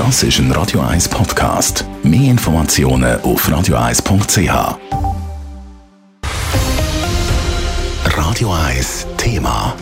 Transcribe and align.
Das 0.00 0.22
ist 0.22 0.38
ein 0.38 0.50
Radio 0.52 0.80
1 0.80 1.10
Podcast. 1.10 1.84
Mehr 2.02 2.30
Informationen 2.30 3.20
auf 3.20 3.46
radio1.ch. 3.46 4.78
Radio 8.06 8.50
1 8.50 9.06
Thema. 9.18 9.76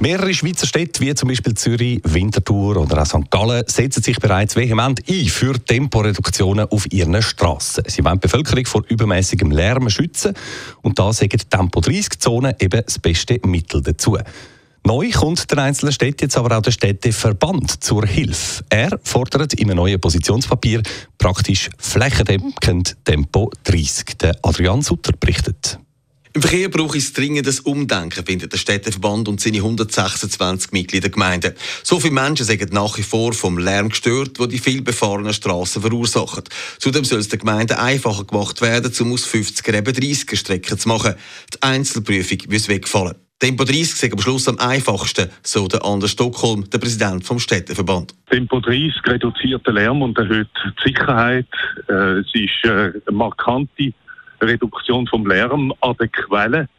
Mehrere 0.00 0.32
Schweizer 0.32 0.66
Städte, 0.66 1.02
wie 1.02 1.14
zum 1.14 1.28
Beispiel 1.28 1.52
Zürich, 1.52 2.00
Winterthur 2.02 2.78
oder 2.78 3.02
auch 3.02 3.06
St. 3.06 3.30
Gallen, 3.30 3.64
setzen 3.66 4.02
sich 4.02 4.18
bereits 4.18 4.56
vehement 4.56 5.02
ein 5.06 5.26
für 5.26 5.62
Temporeduktionen 5.62 6.66
auf 6.70 6.90
ihren 6.90 7.20
Strassen. 7.20 7.84
Sie 7.86 8.02
wollen 8.02 8.14
die 8.14 8.20
Bevölkerung 8.20 8.64
vor 8.64 8.84
übermäßigem 8.88 9.50
Lärm 9.50 9.90
schützen 9.90 10.32
und 10.80 10.98
da 10.98 11.12
sagen 11.12 11.42
Tempo-30-Zonen 11.50 12.54
eben 12.58 12.80
das 12.82 12.98
beste 12.98 13.38
Mittel 13.44 13.82
dazu. 13.82 14.16
Neu 14.86 15.10
kommt 15.10 15.50
der 15.50 15.58
einzelnen 15.58 15.94
Städte 15.94 16.26
jetzt 16.26 16.36
aber 16.36 16.58
auch 16.58 16.62
der 16.62 16.70
Städteverband 16.70 17.82
zur 17.82 18.04
Hilfe. 18.04 18.62
Er 18.68 19.00
fordert 19.02 19.54
in 19.54 19.70
einem 19.70 19.78
neuen 19.78 19.98
Positionspapier 19.98 20.82
praktisch 21.16 21.70
flächendeckend 21.78 22.94
Tempo 23.02 23.50
30. 23.64 24.18
Der 24.20 24.36
Adrian 24.42 24.82
Sutter 24.82 25.12
berichtet. 25.18 25.78
Im 26.34 26.42
Verkehr 26.42 26.68
braucht 26.68 26.98
es 26.98 27.14
dringendes 27.14 27.60
Umdenken, 27.60 28.26
findet 28.26 28.52
der 28.52 28.58
Städteverband 28.58 29.26
und 29.28 29.40
seine 29.40 29.58
126 29.58 30.72
Mitglieder 30.72 31.08
Gemeinden. 31.08 31.54
So 31.82 31.98
viele 31.98 32.12
Menschen 32.12 32.44
sind 32.44 32.72
nach 32.74 32.98
wie 32.98 33.04
vor 33.04 33.32
vom 33.32 33.56
Lärm 33.56 33.88
gestört, 33.88 34.38
wo 34.38 34.44
die 34.44 34.58
vielbefahrenen 34.58 35.32
Straßen 35.32 35.80
verursachen. 35.80 36.42
Zudem 36.78 37.04
soll 37.06 37.20
es 37.20 37.28
den 37.28 37.38
Gemeinden 37.38 37.78
einfacher 37.78 38.24
gemacht 38.24 38.60
werden, 38.60 38.92
um 39.00 39.12
aus 39.14 39.26
50er 39.26 39.78
eben 39.78 39.94
30er 39.94 40.36
Strecken 40.36 40.78
zu 40.78 40.88
machen. 40.88 41.14
Die 41.54 41.62
Einzelprüfung 41.62 42.38
muss 42.50 42.68
wegfallen. 42.68 43.14
Tempo 43.44 43.64
30 43.64 44.02
ist 44.02 44.10
am 44.10 44.18
Schluss 44.18 44.48
am 44.48 44.58
einfachsten, 44.58 45.28
so 45.42 45.68
der 45.68 45.84
Anders 45.84 46.12
Stockholm, 46.12 46.64
der 46.70 46.78
Präsident 46.78 47.26
vom 47.26 47.38
Städteverband. 47.38 48.14
Tempo 48.30 48.58
30 48.58 48.94
reduziert 49.06 49.66
den 49.66 49.74
Lärm 49.74 50.00
und 50.00 50.16
erhöht 50.16 50.48
die 50.64 50.88
Sicherheit. 50.88 51.46
Äh, 51.86 52.20
es 52.20 52.26
ist 52.32 52.64
äh, 52.64 52.70
eine 52.70 52.92
markante 53.10 53.92
Reduktion 54.40 55.06
vom 55.08 55.26
Lärm 55.26 55.74
an 55.82 55.94
der 56.00 56.08
Quelle. 56.08 56.70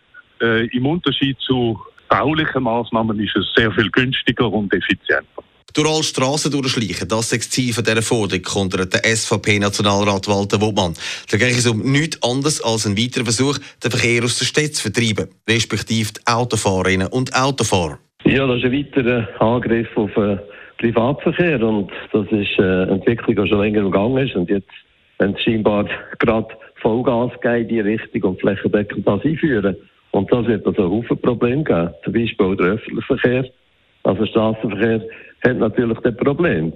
Äh, 0.41 0.65
Im 0.75 0.87
Unterschied 0.87 1.37
zu 1.39 1.79
baulichen 2.09 2.63
Maßnahmen 2.63 3.19
ist 3.19 3.35
es 3.35 3.45
sehr 3.55 3.71
viel 3.71 3.91
günstiger 3.91 4.51
und 4.51 4.73
effizienter. 4.73 5.43
Durch 5.75 5.89
alle 5.89 6.03
Strassen 6.03 6.53
durchschleichen, 6.53 7.09
das 7.09 7.33
ist 7.33 7.41
das 7.41 7.49
Ziel 7.49 7.73
dieser 7.73 8.01
Forderung, 8.01 8.41
kontert 8.43 8.93
der 8.93 9.03
SVP-Nationalrat 9.03 10.25
Walter 10.25 10.61
Wobmann. 10.61 10.93
Da 11.29 11.35
geht 11.35 11.57
es 11.57 11.67
um 11.67 11.91
nichts 11.91 12.23
anderes 12.23 12.63
als 12.63 12.85
ein 12.85 12.97
weiterer 12.97 13.25
Versuch, 13.25 13.57
den 13.83 13.91
Verkehr 13.91 14.23
aus 14.23 14.39
der 14.39 14.45
Stadt 14.45 14.73
zu 14.73 14.83
vertreiben, 14.83 15.27
respektive 15.49 16.13
die 16.13 16.27
Autofahrerinnen 16.31 17.09
und 17.09 17.35
Autofahrer. 17.35 17.99
Ja, 18.23 18.47
das 18.47 18.59
ist 18.59 18.63
ein 18.63 18.71
weiterer 18.71 19.27
Angriff 19.41 19.89
auf 19.97 20.13
den 20.13 20.39
Privatverkehr 20.77 21.61
und 21.61 21.91
das 22.13 22.25
ist 22.31 22.57
eine 22.57 22.87
Entwicklung, 22.91 23.35
die 23.35 23.49
schon 23.49 23.59
länger 23.59 23.81
im 23.81 23.91
Gang 23.91 24.17
ist 24.17 24.33
und 24.33 24.49
jetzt, 24.49 24.71
wenn 25.19 25.33
es 25.33 25.41
scheinbar 25.41 25.89
gerade 26.19 26.55
Vollgas 26.81 27.33
geben 27.41 27.63
in 27.63 27.67
die 27.67 27.79
Richtung 27.81 28.21
und 28.21 28.39
flächendeckend 28.39 29.05
das 29.05 29.25
einführen. 29.25 29.75
Und 30.11 30.31
das 30.31 30.47
wird 30.47 30.65
also 30.65 30.85
ein 30.85 30.89
Haufen 30.89 31.17
Probleme 31.17 31.65
geben. 31.65 31.89
Zum 32.05 32.13
Beispiel 32.13 32.55
der 32.55 32.65
öffentliche 32.67 33.07
Verkehr, 33.07 33.45
also 34.03 34.25
Straßenverkehr, 34.25 35.01
hat 35.45 35.57
natürlich 35.57 35.97
das 35.99 36.15
Problem. 36.17 36.73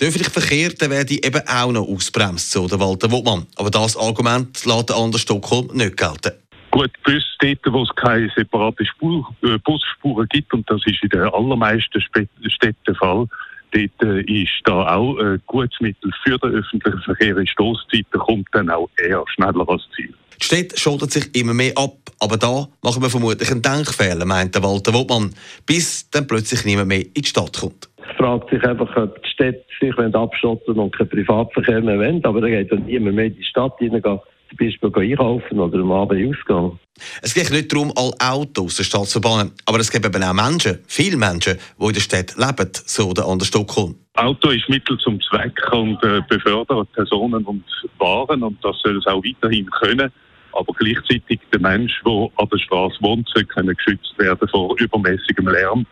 Der 0.00 0.08
öffentliche 0.08 0.30
Verkehr 0.30 0.70
der 0.70 0.90
werde 0.90 1.14
eben 1.14 1.42
auch 1.46 1.72
noch 1.72 1.86
ausbremst, 1.86 2.50
so 2.50 2.66
der 2.66 2.80
Walter 2.80 3.10
Wuttmann. 3.10 3.46
Aber 3.56 3.70
das 3.70 3.96
Argument 3.96 4.64
lässt 4.64 4.90
Anders 4.90 5.22
Stockholm 5.22 5.68
nicht 5.72 5.96
gelten. 5.96 6.32
Gut, 6.70 6.90
bis 7.04 7.22
dort, 7.38 7.58
wo 7.66 7.82
es 7.82 7.90
keine 7.96 8.30
separate 8.34 8.86
Spur, 8.86 9.28
äh, 9.42 9.58
Busspuren 9.58 10.26
gibt, 10.28 10.54
und 10.54 10.68
das 10.70 10.80
ist 10.86 11.02
in 11.02 11.10
den 11.10 11.20
allermeisten 11.20 12.00
Städten 12.00 12.84
der 12.86 12.94
Fall, 12.94 13.26
dort 13.72 14.02
äh, 14.02 14.20
ist 14.22 14.50
da 14.64 14.96
auch 14.96 15.18
ein 15.18 15.42
gutes 15.46 15.78
Mittel 15.80 16.10
für 16.24 16.38
den 16.38 16.54
öffentlichen 16.54 17.02
Verkehr 17.02 17.36
in 17.36 17.46
Stoßzeiten, 17.46 18.20
kommt 18.20 18.48
dann 18.52 18.70
auch 18.70 18.88
eher 18.96 19.22
schneller 19.34 19.68
als 19.68 19.82
Ziel. 19.94 20.14
Die 20.40 20.46
Städte 20.46 20.78
schottet 20.78 21.12
sich 21.12 21.34
immer 21.36 21.54
mehr 21.54 21.76
ab, 21.76 21.98
aber 22.18 22.38
da 22.38 22.66
machen 22.82 23.02
wir 23.02 23.10
vermutlich 23.10 23.50
einen 23.50 23.62
Denkfehler, 23.62 24.24
meint 24.24 24.54
der 24.54 24.62
Walter 24.62 24.94
Wuttmann, 24.94 25.34
bis 25.66 26.08
dann 26.10 26.26
plötzlich 26.26 26.64
niemand 26.64 26.88
mehr 26.88 27.04
in 27.04 27.22
die 27.22 27.24
Stadt 27.24 27.60
kommt. 27.60 27.88
Fragt 28.22 28.50
sich 28.50 28.62
einfach, 28.62 28.96
ob 28.96 29.20
die 29.20 29.28
Städte 29.30 29.64
sich 29.80 30.14
abschotten 30.14 30.78
und 30.78 30.96
keinen 30.96 31.08
Privatverkehr 31.08 31.80
mehr 31.80 31.98
wollen, 31.98 32.24
aber 32.24 32.40
dann 32.40 32.50
geht 32.50 32.70
dann 32.70 32.84
niemand 32.86 33.16
mehr 33.16 33.24
in 33.24 33.34
die 33.34 33.42
Stadt 33.42 33.76
hineingehen 33.80 34.20
zum 34.48 34.58
Beispiel 34.58 34.92
einkaufen 34.94 35.58
oder 35.58 35.80
am 35.80 35.90
Abend 35.90 36.36
ausgehen. 36.38 36.78
Es 37.20 37.34
geht 37.34 37.50
nicht 37.50 37.72
darum, 37.72 37.92
alle 37.96 38.12
Autos 38.20 38.66
aus 38.66 38.76
der 38.76 38.84
Stadt 38.84 39.06
zu 39.06 39.20
bannen, 39.20 39.50
aber 39.66 39.80
es 39.80 39.90
gibt 39.90 40.06
eben 40.06 40.22
auch 40.22 40.32
Menschen, 40.32 40.78
viele 40.86 41.16
Menschen, 41.16 41.58
die 41.80 41.84
in 41.84 41.92
der 41.94 42.00
Stadt 42.00 42.36
leben, 42.36 42.70
so 42.72 43.12
der 43.12 43.26
Anders 43.26 43.48
Stockholm. 43.48 43.96
Auto 44.14 44.50
ist 44.50 44.68
Mittel 44.68 44.96
zum 44.98 45.20
Zweck 45.22 45.58
und 45.72 46.00
äh, 46.04 46.20
befördert 46.28 46.92
Personen 46.92 47.44
und 47.44 47.64
Waren 47.98 48.44
und 48.44 48.56
das 48.62 48.76
soll 48.84 48.98
es 48.98 49.06
auch 49.08 49.24
weiterhin 49.24 49.68
können. 49.70 50.12
Aber 50.52 50.72
gleichzeitig 50.74 51.40
der 51.52 51.60
Mensch, 51.60 52.00
der 52.04 52.28
an 52.36 52.48
der 52.52 52.58
Straße 52.58 52.98
wohnt, 53.00 53.28
soll 53.34 53.44
können 53.46 53.74
geschützt 53.74 54.14
werden 54.18 54.46
vor 54.48 54.76
übermäßigem 54.78 55.48
Lärm. 55.48 55.86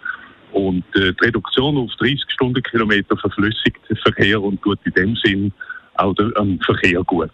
Und 0.52 0.84
äh, 0.94 1.12
die 1.12 1.24
Reduktion 1.24 1.76
auf 1.76 1.90
30 1.98 2.20
Stundenkilometer 2.28 3.16
verflüssigt 3.16 3.78
den 3.88 3.96
Verkehr 3.98 4.40
und 4.42 4.60
tut 4.62 4.78
in 4.84 4.92
dem 4.92 5.16
Sinn 5.16 5.52
auch 5.94 6.14
den 6.14 6.60
Verkehr 6.64 7.02
gut. 7.04 7.30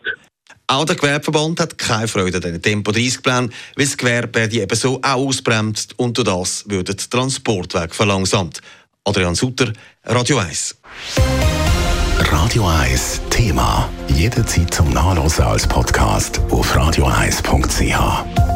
Auch 0.68 0.84
der 0.84 0.96
Gewerbeverband 0.96 1.60
hat 1.60 1.78
keine 1.78 2.08
Freude 2.08 2.38
an 2.38 2.42
diesen 2.42 2.62
Tempo-30-Plänen, 2.62 3.52
weil 3.76 3.84
das 3.84 3.96
Gewerbe 3.96 4.48
die 4.48 4.60
eben 4.60 4.76
so 4.76 4.96
auch 4.96 5.26
ausbremst 5.26 5.96
und 5.98 6.18
durch 6.18 6.26
das 6.26 6.68
würde 6.68 6.94
der 6.94 7.08
Transportweg 7.08 7.94
verlangsamt. 7.94 8.60
Adrian 9.04 9.36
Sutter, 9.36 9.72
Radio 10.04 10.38
1. 10.38 10.76
Radio 12.18 12.66
1 12.66 13.20
Thema. 13.30 13.88
Jederzeit 14.08 14.74
zum 14.74 14.90
Nachlesen 14.90 15.44
als 15.44 15.68
Podcast 15.68 16.40
auf 16.50 16.76
radio1.ch. 16.76 18.55